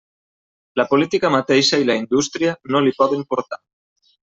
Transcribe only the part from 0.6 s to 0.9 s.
La